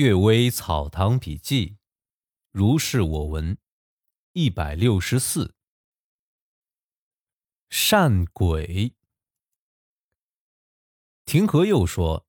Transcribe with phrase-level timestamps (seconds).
[0.00, 1.76] 阅微草堂笔记，
[2.50, 3.58] 如是我闻，
[4.32, 5.54] 一百六十四。
[7.68, 8.94] 善鬼。
[11.26, 12.26] 庭和又说，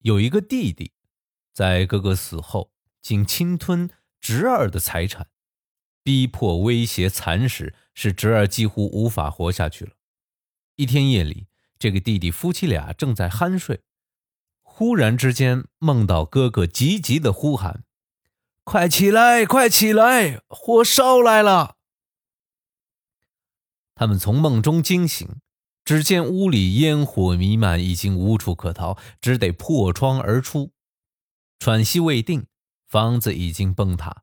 [0.00, 0.92] 有一个弟弟，
[1.52, 3.88] 在哥哥死后，竟侵吞
[4.20, 5.30] 侄儿的财产，
[6.02, 9.92] 逼迫、威胁、蚕食，使侄儿几乎无法活下去了。
[10.74, 11.46] 一天夜里，
[11.78, 13.84] 这个弟弟夫妻俩正在酣睡。
[14.80, 17.84] 忽然之间，梦到哥哥急急的呼喊
[18.64, 21.76] ：“快起来，快起来，火烧来了！”
[23.94, 25.28] 他们从梦中惊醒，
[25.84, 30.72] 只见屋里烟火弥漫，已经无处可逃，只得破窗而出。
[31.58, 32.46] 喘息未定，
[32.88, 34.22] 房子已经崩塌。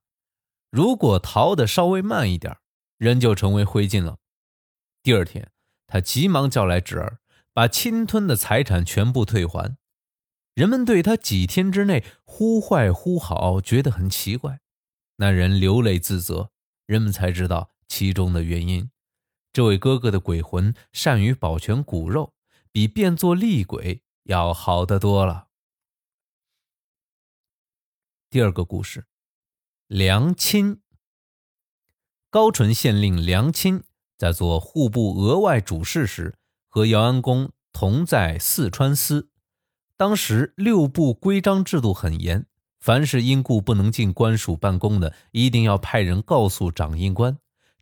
[0.71, 2.57] 如果逃得稍微慢一点，
[2.97, 4.17] 人就成为灰烬了。
[5.03, 5.51] 第二天，
[5.85, 7.19] 他急忙叫来侄儿，
[7.53, 9.77] 把侵吞的财产全部退还。
[10.57, 14.59] 人们对他几天之内忽坏忽好觉得很奇怪，
[15.17, 16.49] 那人流泪自责，
[16.87, 18.89] 人们才知道其中的原因。
[19.53, 22.33] 这位哥哥的鬼魂善于保全骨肉，
[22.71, 25.49] 比变作厉鬼要好得多了。
[28.31, 29.05] 第二个故事，
[29.85, 30.81] 梁钦。
[32.31, 33.83] 高淳县令梁钦
[34.17, 39.29] 在做户部额外主事时，和姚安公同在四川司。
[39.97, 42.45] 当时六部规章制度很严，
[42.79, 47.39] 凡是因故不能进官署办公的，一定要派人告诉掌印官，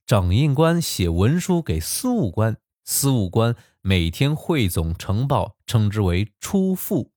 [0.08, 7.12] 掌印官写文书给司务官，司务官每天汇总呈报，称之为出复。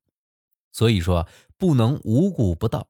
[0.73, 2.89] 所以说不能无故不到。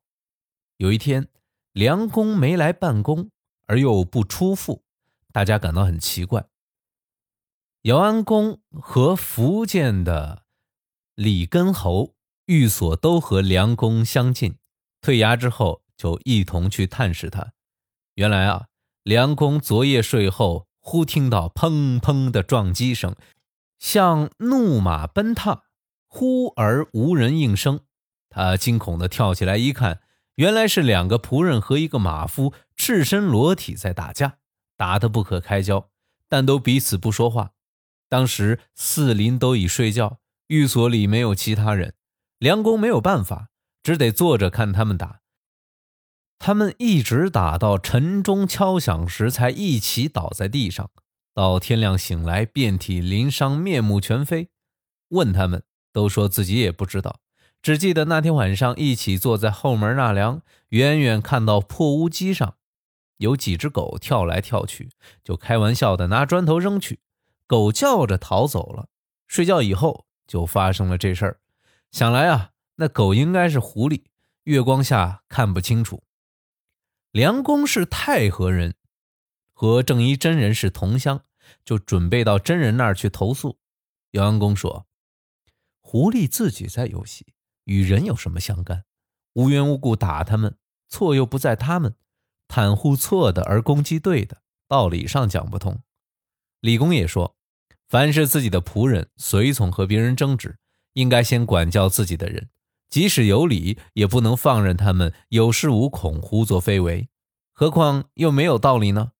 [0.78, 1.28] 有一天，
[1.72, 3.30] 梁公没来办公，
[3.66, 4.82] 而又不出复，
[5.30, 6.46] 大家感到很奇怪。
[7.82, 10.47] 姚安公和福建的。
[11.18, 12.14] 李根侯
[12.46, 14.54] 寓所都和梁公相近，
[15.00, 17.54] 退衙之后就一同去探视他。
[18.14, 18.66] 原来啊，
[19.02, 23.16] 梁公昨夜睡后，忽听到砰砰的撞击声，
[23.80, 25.64] 像怒马奔踏，
[26.06, 27.80] 忽而无人应声。
[28.30, 30.00] 他惊恐地跳起来一看，
[30.36, 34.38] 原来是两个仆人和一个马夫赤身裸体在打架，
[34.76, 35.90] 打得不可开交，
[36.28, 37.54] 但都彼此不说话。
[38.08, 40.20] 当时四邻都已睡觉。
[40.48, 41.94] 寓所里没有其他人，
[42.38, 43.50] 梁公没有办法，
[43.82, 45.20] 只得坐着看他们打。
[46.38, 50.90] 他们一直打到晨钟敲响时，才一起倒在地上。
[51.34, 54.48] 到天亮醒来，遍体鳞伤，面目全非。
[55.10, 57.20] 问他们，都说自己也不知道，
[57.60, 62.54] 只记得那天晚上一起坐在后门纳凉，远远看到破屋基上
[63.18, 64.88] 有几只狗跳来跳去，
[65.22, 67.00] 就开玩笑的拿砖头扔去，
[67.46, 68.88] 狗叫着逃走了。
[69.26, 70.07] 睡觉以后。
[70.28, 71.40] 就发生了这事儿，
[71.90, 74.04] 想来啊，那狗应该是狐狸，
[74.44, 76.04] 月光下看不清楚。
[77.10, 78.74] 梁公是太和人，
[79.54, 81.24] 和正一真人是同乡，
[81.64, 83.58] 就准备到真人那儿去投诉。
[84.10, 84.86] 姚安公说
[85.80, 87.32] ：“狐狸自己在游戏，
[87.64, 88.84] 与人有什么相干？
[89.32, 91.96] 无缘无故打他们，错又不在他们，
[92.46, 95.82] 袒护错的而攻击对的，道理上讲不通。”
[96.60, 97.37] 李公也说。
[97.88, 100.58] 凡是自己的仆人、随从和别人争执，
[100.92, 102.50] 应该先管教自己的人，
[102.90, 107.08] 即使有理，也不能放任他们有恃无恐、胡作非为。
[107.52, 109.12] 何况又没有道理呢？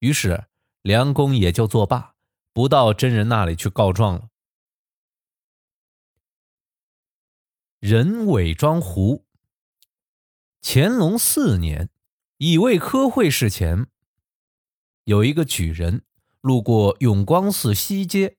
[0.00, 0.46] 于是
[0.82, 2.14] 梁公也就作罢，
[2.52, 4.28] 不到真人那里去告状了。
[7.78, 9.24] 人伪装狐。
[10.60, 11.90] 乾隆四年，
[12.38, 13.86] 乙未科会试前，
[15.04, 16.02] 有一个举人。
[16.44, 18.36] 路过永光寺西街，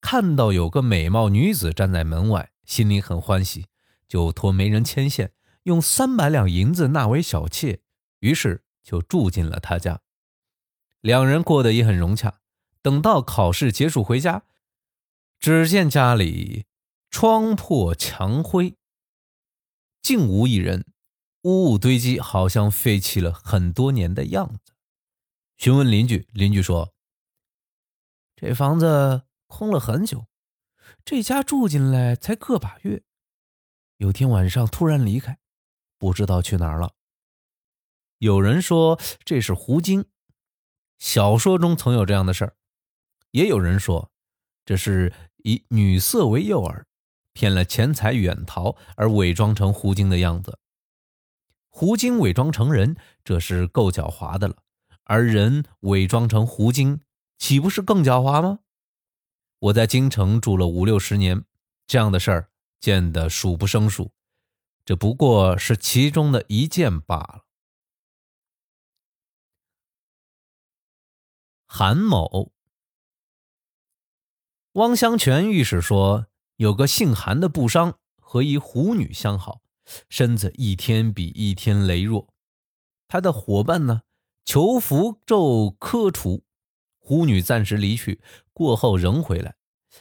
[0.00, 3.66] 看到有个美貌女子站在门外，心里很欢喜，
[4.06, 5.32] 就托媒人牵线，
[5.64, 7.80] 用三百两银子纳为小妾，
[8.20, 10.02] 于是就住进了他家。
[11.00, 12.38] 两人过得也很融洽。
[12.80, 14.44] 等到考试结束回家，
[15.40, 16.66] 只见家里
[17.10, 18.76] 窗破墙灰，
[20.00, 20.86] 竟无一人，
[21.42, 24.74] 屋屋堆积，好像废弃了很多年的样子。
[25.56, 26.94] 询问邻居，邻居说。
[28.40, 30.26] 这房子空了很久，
[31.04, 33.02] 这家住进来才个把月，
[33.96, 35.40] 有天晚上突然离开，
[35.98, 36.92] 不知道去哪儿了。
[38.18, 40.04] 有人说这是狐精，
[41.00, 42.52] 小说中曾有这样的事儿；
[43.32, 44.12] 也有人说
[44.64, 46.84] 这是以女色为诱饵，
[47.32, 50.60] 骗了钱财远逃而伪装成狐精的样子。
[51.70, 54.54] 狐精伪装成人，这是够狡猾的了；
[55.02, 57.00] 而人伪装成狐精。
[57.38, 58.58] 岂不是更狡猾吗？
[59.60, 61.44] 我在京城住了五六十年，
[61.86, 64.12] 这样的事儿见得数不胜数。
[64.84, 67.44] 这不过是其中的一件罢了。
[71.66, 72.52] 韩某，
[74.72, 76.26] 汪湘泉御史说，
[76.56, 79.60] 有个姓韩的布商和一狐女相好，
[80.08, 82.32] 身子一天比一天羸弱。
[83.06, 84.02] 他的伙伴呢，
[84.44, 86.44] 求符咒科除，
[87.08, 88.20] 狐女暂时离去，
[88.52, 89.56] 过后仍回来。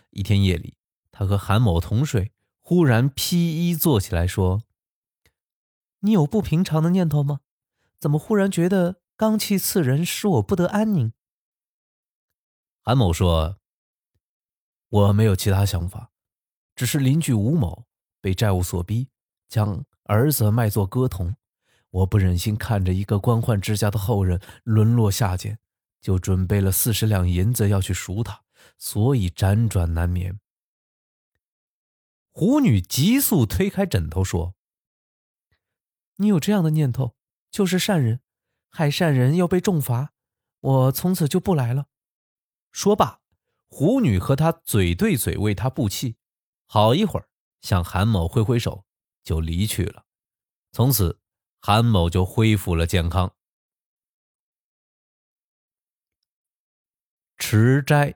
[0.10, 0.76] 一天夜里，
[1.10, 4.64] 他和韩某同睡，忽然披衣坐起来说
[6.04, 7.40] ：“你有不平常的念头吗？
[7.98, 11.14] 怎么忽然觉得罡气刺人，使我不得安宁？”
[12.84, 13.56] 韩某说
[14.90, 16.12] ：“我没有其他想法，
[16.76, 17.86] 只是邻居吴某
[18.20, 19.08] 被债务所逼，
[19.48, 21.38] 将儿子卖作歌童，
[21.90, 25.58] 我不忍心看着一个官宦之家的后人沦落下贱，
[26.00, 28.44] 就准备了四十两银子要去赎他，
[28.78, 30.40] 所以辗转难眠。”
[32.32, 34.56] 狐女急速推开枕头说
[36.18, 37.16] ：“你有这样的念头，
[37.50, 38.22] 就是善人，
[38.70, 40.14] 害善人要被重罚，
[40.60, 41.88] 我从此就不来了。”
[42.72, 43.22] 说罢，
[43.70, 46.18] 狐女和他嘴对嘴为他布气，
[46.68, 47.28] 好一会儿，
[47.62, 48.86] 向韩某挥挥手，
[49.24, 50.06] 就离去了。
[50.72, 51.20] 从此，
[51.60, 53.34] 韩某就恢复了健康。
[57.50, 58.14] 持斋，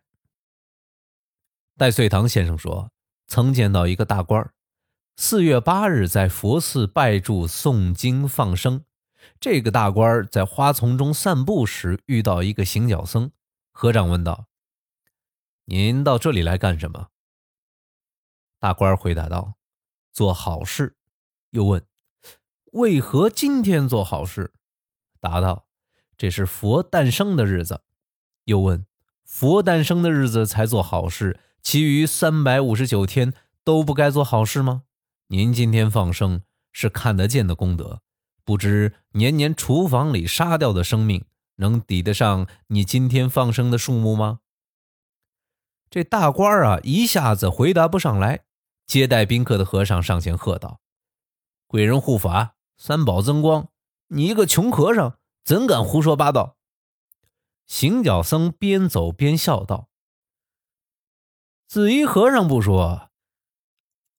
[1.77, 2.91] 戴遂堂先生说，
[3.27, 4.53] 曾见到一个大官
[5.15, 8.83] 四月八日在佛寺拜祝诵经放生。
[9.39, 13.31] 这个大官在花丛中散步时，遇到一个行脚僧。
[13.71, 14.47] 和尚问道。
[15.63, 17.07] 您到这里来干什么？
[18.59, 19.53] 大官回答道
[20.11, 20.97] ：“做好事。”
[21.51, 21.87] 又问
[22.73, 24.51] ：“为何今天做好事？”
[25.21, 25.67] 答道
[26.17, 27.81] ：“这是佛诞生的日子。”
[28.43, 28.85] 又问
[29.31, 33.33] ：“佛诞生的日子才做好事，其余三百五十九天
[33.63, 34.83] 都不该做好事吗？
[35.27, 36.41] 您今天放生
[36.73, 38.01] 是看得见的功德，
[38.43, 41.23] 不知年年厨房里杀掉的生命
[41.55, 44.41] 能抵得上你今天放生的数目吗？”
[45.89, 48.41] 这大官啊，一下子回答不上来。
[48.85, 50.81] 接待宾客的和尚上前喝道
[51.65, 53.69] ：“贵人护法，三宝增光！
[54.09, 56.57] 你一个穷和尚，怎敢胡说八道？”
[57.71, 59.87] 行脚僧边走边笑道
[61.69, 63.09] ：“紫衣和尚不说，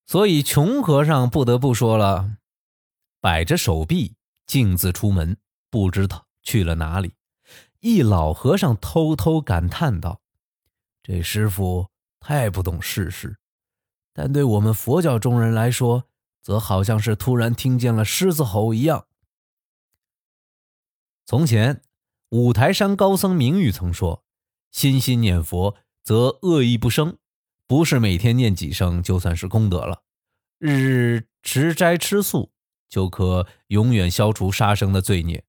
[0.06, 2.38] 所以穷和尚不得不说了。”
[3.20, 4.16] 摆着手臂，
[4.46, 5.36] 径自出门，
[5.68, 7.14] 不知道去了哪里。
[7.80, 10.22] 一老和尚偷偷感叹道。
[11.02, 11.90] 这师傅
[12.20, 13.36] 太不懂世事，
[14.14, 16.08] 但对我们佛教中人来说，
[16.40, 19.06] 则好像是突然听见了狮子吼一样。
[21.26, 21.82] 从前，
[22.32, 24.24] 五台山高僧明玉曾说
[24.72, 27.18] ：“心心念佛，则恶意不生。
[27.66, 30.00] 不是每天念几声就算是功德了，
[30.58, 32.50] 日日持斋吃素，
[32.88, 35.44] 就可永远消除杀生的罪孽。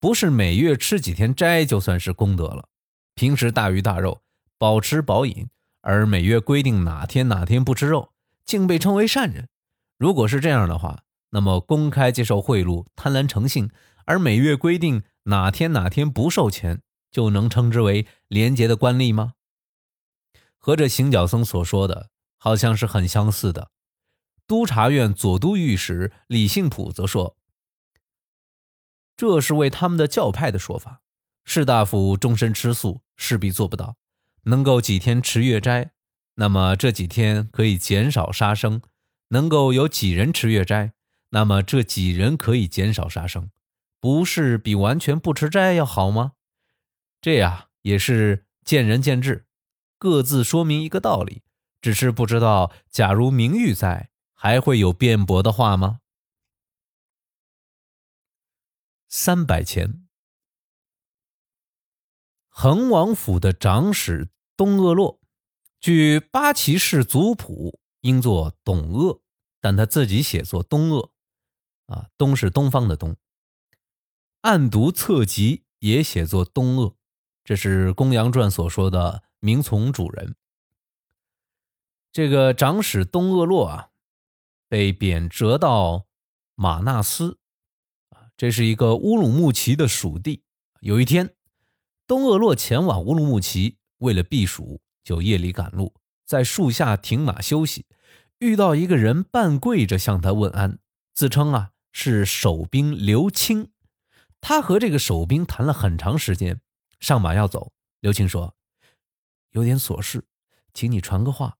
[0.00, 2.66] 不是每月吃几天斋就算是功德了，
[3.14, 4.22] 平时大鱼大肉。”
[4.56, 5.48] 饱吃饱饮，
[5.82, 8.12] 而每月规定哪天哪天不吃肉，
[8.46, 9.48] 竟被称为善人。
[9.98, 13.70] 如果是这样的话，那么公开接受贿赂、贪婪成性，
[14.06, 19.34] 而每月规定哪天哪天不收钱，就能称之为廉洁的官吏吗？
[20.58, 23.70] 和这行脚僧所说的好像是很相似的。
[24.46, 27.36] 督察院左都御史李信普则说
[29.16, 31.00] ：“这是为他们的教派的说法。
[31.44, 33.96] 士大夫终身吃素，势必做不到。”
[34.44, 35.92] 能够几天持月斋，
[36.34, 38.80] 那么这几天可以减少杀生；
[39.28, 40.92] 能够有几人持月斋，
[41.30, 43.50] 那么这几人可以减少杀生，
[44.02, 46.32] 不是比完全不吃斋要好吗？
[47.20, 49.46] 这呀也是见仁见智，
[49.96, 51.44] 各自说明一个道理。
[51.80, 56.00] 只是不知道，假如名誉在，还会有辩驳的话吗？
[59.08, 60.08] 三百钱。
[62.48, 65.20] 恒王府的长史东鄂洛，
[65.78, 69.22] 据八旗氏族谱，应作董鄂，
[69.60, 71.12] 但他自己写作东鄂，
[71.86, 73.16] 啊，东是东方的东。
[74.42, 76.96] 暗读册籍也写作东鄂，
[77.44, 80.34] 这是《公羊传》所说的名从主人。
[82.10, 83.90] 这个长史东鄂洛啊，
[84.68, 86.06] 被贬谪到
[86.56, 87.38] 马纳斯，
[88.08, 90.42] 啊，这是一个乌鲁木齐的属地。
[90.80, 91.34] 有一天。
[92.08, 95.94] 东鄂洛前往乌鲁木齐，为了避暑，就夜里赶路，
[96.26, 97.86] 在树下停马休息，
[98.40, 100.80] 遇到一个人半跪着向他问安，
[101.14, 103.70] 自称啊是守兵刘青。
[104.42, 106.60] 他和这个守兵谈了很长时间，
[106.98, 108.54] 上马要走，刘青说
[109.52, 110.26] ：“有点琐事，
[110.74, 111.56] 请你传个话。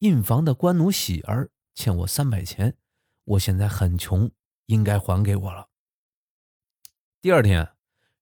[0.00, 2.76] 印房的官奴喜儿欠我三百钱，
[3.24, 4.30] 我现在很穷，
[4.66, 5.68] 应该还给我了。
[7.22, 7.70] 第二天，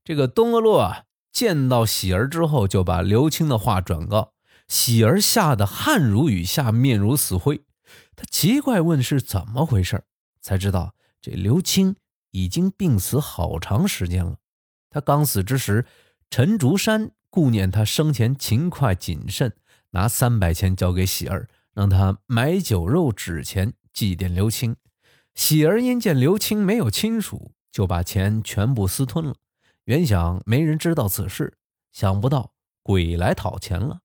[0.05, 4.35] 这个东阿洛啊见到喜儿之后，就把刘青的话转告
[4.69, 7.65] 喜儿，吓得汗如雨下，面如死灰。
[8.15, 10.05] 他奇怪问是怎么回事，
[10.43, 11.97] 才知道这刘青
[12.35, 14.38] 已经病死好长时间了。
[14.91, 15.87] 他刚死之时，
[16.29, 19.53] 陈竹山顾念他生前勤快谨慎，
[19.91, 24.75] 拿三百钱交给喜儿，让他买酒肉纸钱祭奠刘青。
[25.37, 29.37] 喜儿因见刘青没有亲属，就把钱全部私吞了。
[29.85, 31.57] 原想没人知道此事，
[31.93, 34.00] 想不到鬼来讨钱了。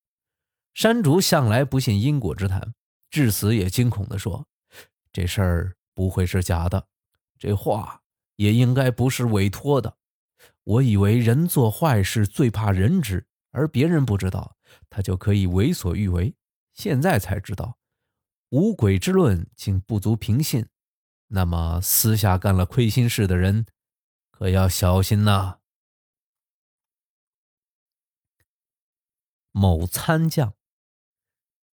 [0.76, 2.76] 山竹向来不信因果之谈，
[3.10, 4.46] 至死也惊恐地说
[5.12, 6.88] ：“这事儿不会是假的，
[7.38, 7.99] 这话
[8.40, 9.98] 也应该不是委托的。
[10.64, 14.56] 我以为人做坏事最怕人知，而别人不知道，
[14.90, 16.34] 他就可以为所欲为。
[16.74, 17.78] 现在才知道，
[18.52, 20.66] 无鬼之论竟不足凭信。”
[21.28, 23.66] 那么，私下干了亏心事的人，
[24.32, 25.60] 可要小心呐。
[29.52, 30.54] 某参将，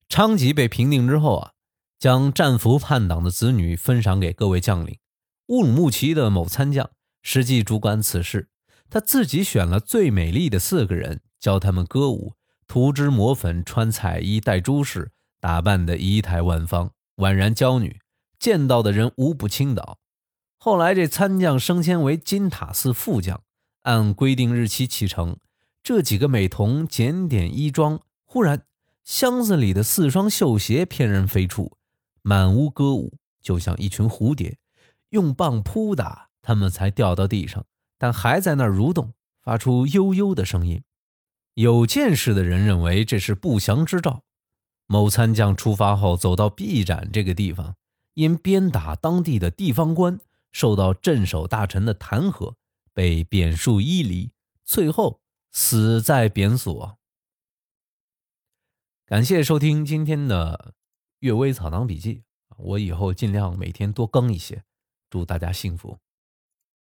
[0.08, 1.52] 昌吉被平定之后啊，
[1.96, 4.98] 将战俘叛党的子女分赏给各位将领。
[5.48, 6.90] 乌鲁木齐的某参将
[7.22, 8.48] 实际主管此事，
[8.90, 12.32] 他自己选了最美丽的四个人，教他们歌舞，
[12.66, 18.00] 涂脂抹粉，穿彩衣，戴珠饰，打扮的仪态万方，宛然娇女。
[18.38, 19.98] 见到的人无不倾倒。
[20.58, 23.42] 后来这参将升迁为金塔寺副将，
[23.82, 25.36] 按规定日期启程。
[25.82, 28.64] 这几个美童检点衣装，忽然
[29.04, 31.76] 箱子里的四双绣鞋翩然飞出，
[32.22, 34.58] 满屋歌舞，就像一群蝴蝶。
[35.10, 37.64] 用棒扑打，他们才掉到地上，
[37.98, 40.82] 但还在那儿蠕动，发出悠悠的声音。
[41.54, 44.22] 有见识的人认为这是不祥之兆。
[44.86, 47.76] 某参将出发后，走到臂展这个地方。
[48.14, 50.18] 因鞭打当地的地方官，
[50.50, 52.54] 受到镇守大臣的弹劾，
[52.94, 54.30] 被贬戍伊犁，
[54.64, 55.20] 最后
[55.52, 56.98] 死在贬所。
[59.04, 60.72] 感谢收听今天的
[61.18, 62.14] 《阅微草堂笔记》，
[62.56, 64.64] 我以后尽量每天多更一些，
[65.10, 65.98] 祝大家幸福。